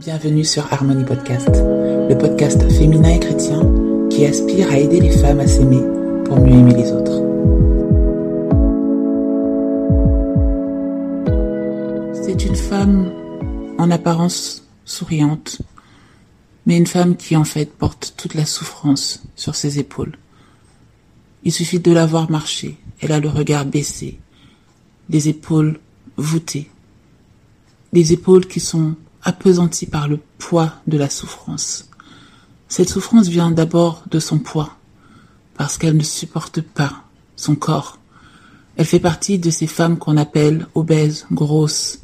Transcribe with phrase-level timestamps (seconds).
[0.00, 3.60] Bienvenue sur Harmonie Podcast, le podcast féminin et chrétien
[4.08, 5.82] qui aspire à aider les femmes à s'aimer
[6.24, 7.20] pour mieux aimer les autres.
[12.14, 13.12] C'est une femme
[13.76, 15.60] en apparence souriante,
[16.64, 20.16] mais une femme qui en fait porte toute la souffrance sur ses épaules.
[21.44, 24.18] Il suffit de la voir marcher, elle a le regard baissé,
[25.10, 25.78] les épaules
[26.16, 26.70] voûtées,
[27.92, 31.88] des épaules qui sont appesanties par le poids de la souffrance.
[32.68, 34.76] Cette souffrance vient d'abord de son poids,
[35.54, 37.04] parce qu'elle ne supporte pas
[37.36, 37.98] son corps.
[38.76, 42.00] Elle fait partie de ces femmes qu'on appelle obèses, grosses.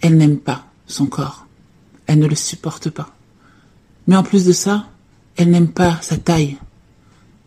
[0.00, 1.46] Elle n'aime pas son corps.
[2.06, 3.08] Elle ne le supporte pas.
[4.06, 4.88] Mais en plus de ça,
[5.36, 6.58] elle n'aime pas sa taille,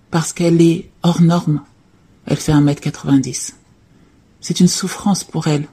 [0.09, 1.61] parce qu'elle est hors norme.
[2.25, 3.53] Elle fait 1m90.
[4.41, 5.67] C'est une souffrance pour elle,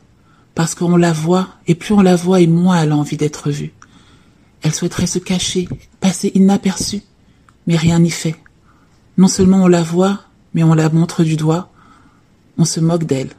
[0.54, 3.50] parce qu'on la voit, et plus on la voit, et moins elle a envie d'être
[3.50, 3.72] vue.
[4.62, 5.68] Elle souhaiterait se cacher,
[6.00, 7.02] passer inaperçue,
[7.66, 8.36] mais rien n'y fait.
[9.19, 10.22] Non seulement on la voit,
[10.55, 11.70] mais on la montre du doigt,
[12.56, 13.30] on se moque d'elle.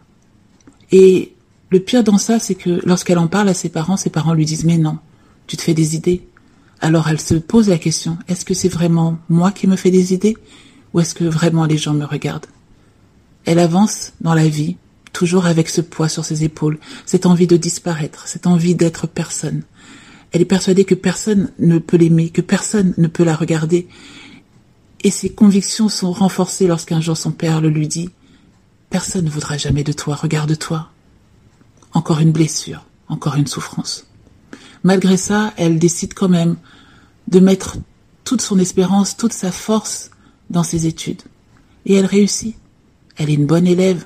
[0.91, 1.33] Et
[1.69, 4.45] le pire dans ça, c'est que lorsqu'elle en parle à ses parents, ses parents lui
[4.45, 4.99] disent mais non,
[5.47, 6.27] tu te fais des idées.
[6.81, 10.13] Alors elle se pose la question, est-ce que c'est vraiment moi qui me fais des
[10.13, 10.38] idées
[10.93, 12.45] ou est-ce que vraiment les gens me regardent?
[13.45, 14.77] Elle avance dans la vie,
[15.16, 19.63] toujours avec ce poids sur ses épaules, cette envie de disparaître, cette envie d'être personne.
[20.33, 23.88] Elle est persuadée que personne ne peut l'aimer, que personne ne peut la regarder.
[25.03, 28.09] Et ses convictions sont renforcées lorsqu'un jour son père le lui dit.
[28.89, 30.89] Personne ne voudra jamais de toi, regarde-toi.
[31.93, 34.08] Encore une blessure, encore une souffrance.
[34.83, 36.58] Malgré ça, elle décide quand même
[37.30, 37.77] de mettre
[38.25, 40.11] toute son espérance, toute sa force
[40.49, 41.21] dans ses études.
[41.86, 42.58] Et elle réussit.
[43.16, 44.03] Elle est une bonne élève,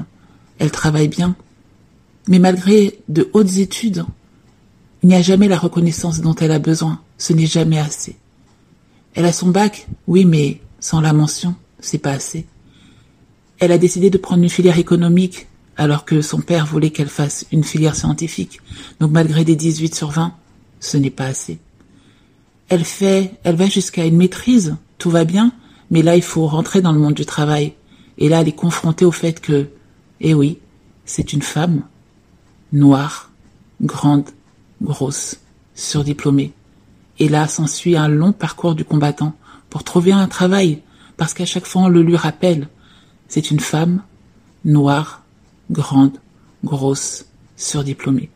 [0.59, 1.35] elle travaille bien.
[2.27, 4.05] Mais malgré de hautes études,
[5.01, 7.01] il n'y a jamais la reconnaissance dont elle a besoin.
[7.17, 8.17] Ce n'est jamais assez.
[9.15, 12.45] Elle a son bac, oui, mais sans la mention, c'est pas assez.
[13.57, 17.45] Elle a décidé de prendre une filière économique alors que son père voulait qu'elle fasse
[17.51, 18.59] une filière scientifique.
[18.99, 20.33] Donc malgré des 18 sur 20,
[20.81, 21.57] ce n'est pas assez.
[22.67, 25.53] Elle fait, elle va jusqu'à une maîtrise, tout va bien,
[25.89, 27.73] mais là il faut rentrer dans le monde du travail.
[28.17, 29.69] Et là elle est confrontée au fait que
[30.21, 30.59] eh oui,
[31.05, 31.83] c'est une femme,
[32.73, 33.31] noire,
[33.81, 34.29] grande,
[34.81, 35.37] grosse,
[35.75, 36.53] surdiplômée.
[37.19, 39.33] Et là s'ensuit un long parcours du combattant
[39.69, 40.81] pour trouver un travail,
[41.17, 42.67] parce qu'à chaque fois on le lui rappelle.
[43.27, 44.01] C'est une femme,
[44.65, 45.23] noire,
[45.71, 46.17] grande,
[46.63, 47.25] grosse,
[47.55, 48.29] surdiplômée.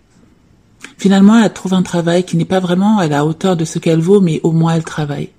[0.97, 3.99] Finalement, elle trouve un travail qui n'est pas vraiment à la hauteur de ce qu'elle
[3.99, 5.29] vaut, mais au moins elle travaille.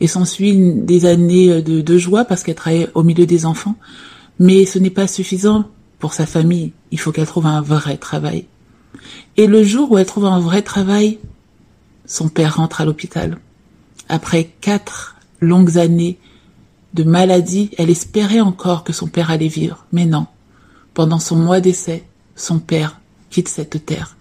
[0.00, 3.76] Et s'ensuit des années de, de joie parce qu'elle travaille au milieu des enfants.
[4.38, 5.66] Mais ce n'est pas suffisant
[6.02, 8.46] pour sa famille, il faut qu'elle trouve un vrai travail.
[9.36, 11.20] Et le jour où elle trouve un vrai travail,
[12.06, 13.38] son père rentre à l'hôpital.
[14.08, 16.18] Après quatre longues années
[16.92, 19.86] de maladie, elle espérait encore que son père allait vivre.
[19.92, 20.26] Mais non.
[20.92, 22.02] Pendant son mois d'essai,
[22.34, 24.16] son père quitte cette terre.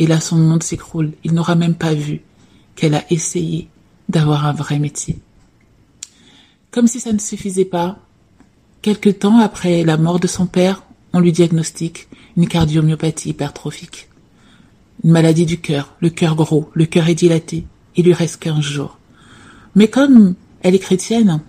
[0.00, 1.12] Et là, son monde s'écroule.
[1.22, 2.22] Il n'aura même pas vu
[2.74, 3.68] qu'elle a essayé
[4.08, 5.20] d'avoir un vrai métier.
[6.72, 8.00] Comme si ça ne suffisait pas,
[8.82, 14.08] quelque temps après la mort de son père, on lui diagnostique une cardiomyopathie hypertrophique.
[15.04, 18.60] Une maladie du cœur, le cœur gros, le cœur est dilaté, il lui reste 15
[18.60, 18.98] jours.
[19.74, 21.40] Mais comme elle est chrétienne,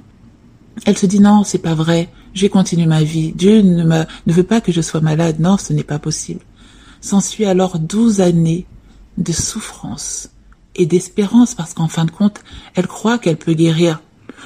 [0.86, 3.32] elle se dit non, c'est pas vrai, je vais continuer ma vie.
[3.34, 6.42] Dieu ne, me, ne veut pas que je sois malade, non, ce n'est pas possible.
[7.02, 8.66] S'ensuit alors douze années
[9.18, 10.30] de souffrance
[10.76, 12.42] et d'espérance parce qu'en fin de compte,
[12.76, 14.02] elle croit qu'elle peut guérir.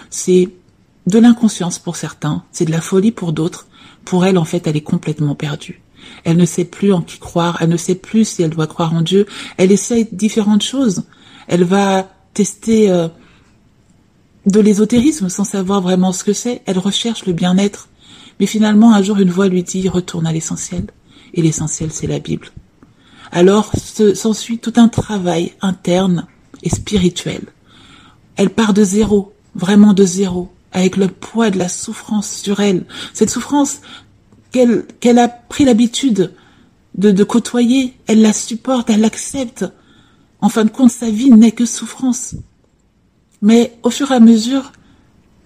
[0.10, 0.50] C'est
[1.06, 3.67] de l'inconscience pour certains, c'est de la folie pour d'autres,
[4.08, 5.82] pour elle, en fait, elle est complètement perdue.
[6.24, 8.94] Elle ne sait plus en qui croire, elle ne sait plus si elle doit croire
[8.94, 9.26] en Dieu.
[9.58, 11.04] Elle essaye différentes choses.
[11.50, 13.10] Elle va tester euh,
[14.46, 16.62] de l'ésotérisme sans savoir vraiment ce que c'est.
[16.66, 17.90] Elle recherche le bien-être.
[18.40, 20.86] Mais finalement, un jour, une voix lui dit, retourne à l'essentiel.
[21.34, 22.48] Et l'essentiel, c'est la Bible.
[23.34, 23.74] Alors
[24.16, 26.28] s'ensuit tout un travail interne
[26.64, 27.42] et spirituel.
[28.38, 32.86] Elle part de zéro, vraiment de zéro avec le poids de la souffrance sur elle,
[33.14, 33.82] cette souffrance
[34.52, 36.34] qu'elle qu'elle a pris l'habitude
[36.96, 39.66] de, de côtoyer, elle la supporte, elle l'accepte.
[40.40, 42.36] En fin de compte, sa vie n'est que souffrance.
[43.42, 44.72] Mais au fur et à mesure,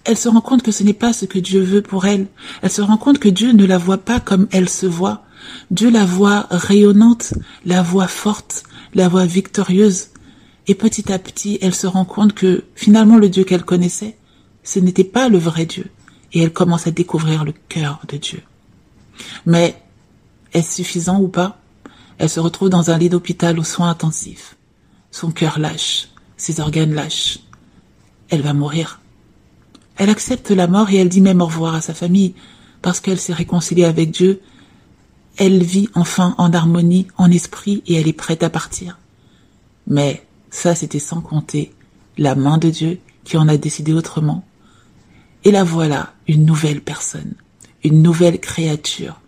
[0.04, 2.26] elle se rend compte que ce n'est pas ce que Dieu veut pour elle.
[2.60, 5.24] Elle se rend compte que Dieu ne la voit pas comme elle se voit.
[5.70, 7.32] Dieu la voit rayonnante,
[7.64, 8.64] la voit forte,
[8.94, 10.08] la voit victorieuse.
[10.66, 14.16] Et petit à petit, elle se rend compte que finalement le Dieu qu'elle connaissait,
[14.62, 15.90] ce n'était pas le vrai Dieu.
[16.32, 18.42] Et elle commence à découvrir le cœur de Dieu.
[19.44, 19.76] Mais
[20.52, 21.58] est-ce suffisant ou pas?
[22.18, 24.56] Elle se retrouve dans un lit d'hôpital aux soins intensifs.
[25.10, 27.40] son cœur lâche, ses organes lâchent.
[28.30, 29.00] Elle va mourir.
[29.96, 32.34] Elle accepte la mort et elle dit même au revoir à sa famille
[32.80, 34.40] parce qu'elle s'est réconciliée avec Dieu.
[35.36, 38.98] Elle vit enfin en harmonie, en esprit et elle est prête à partir.
[39.86, 41.74] Mais ça, c'était sans compter
[42.16, 44.44] la main de Dieu qui en a décidé autrement.
[45.44, 47.34] Et la voilà, une nouvelle personne,
[47.82, 49.20] une nouvelle créature.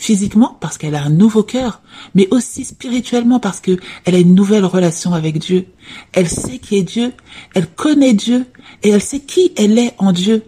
[0.00, 1.82] Physiquement parce qu'elle a un nouveau cœur,
[2.14, 5.66] mais aussi spirituellement parce que elle a une nouvelle relation avec Dieu.
[6.12, 7.12] Elle sait qui est Dieu,
[7.54, 8.46] elle connaît Dieu
[8.84, 10.44] et elle sait qui elle est en Dieu.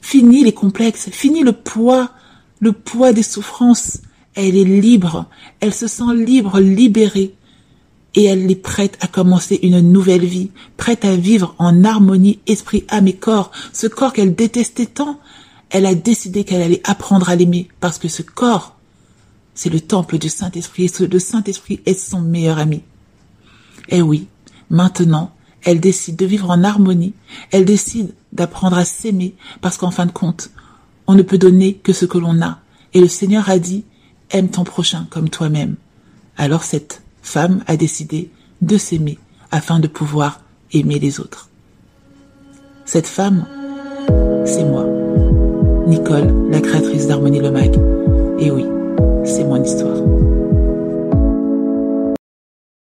[0.00, 2.10] Fini les complexes, fini le poids,
[2.58, 3.98] le poids des souffrances.
[4.34, 5.26] Elle est libre,
[5.60, 7.34] elle se sent libre, libérée
[8.14, 12.84] et elle est prête à commencer une nouvelle vie, prête à vivre en harmonie esprit,
[12.88, 15.20] âme et corps, ce corps qu'elle détestait tant.
[15.70, 18.76] Elle a décidé qu'elle allait apprendre à l'aimer parce que ce corps,
[19.54, 22.82] c'est le temple du Saint-Esprit et le Saint-Esprit est son meilleur ami.
[23.88, 24.26] Et oui,
[24.70, 25.32] maintenant,
[25.62, 27.14] elle décide de vivre en harmonie,
[27.52, 30.50] elle décide d'apprendre à s'aimer parce qu'en fin de compte,
[31.06, 32.58] on ne peut donner que ce que l'on a.
[32.94, 33.84] Et le Seigneur a dit,
[34.30, 35.76] aime ton prochain comme toi-même.
[36.36, 38.30] Alors cette femme a décidé
[38.62, 39.18] de s'aimer
[39.50, 40.40] afin de pouvoir
[40.72, 41.48] aimer les autres.
[42.84, 43.46] Cette femme,
[44.44, 44.84] c'est moi,
[45.86, 47.74] Nicole, la créatrice d'Harmonie le Mag.
[48.38, 48.64] Et oui,
[49.24, 49.96] c'est mon histoire.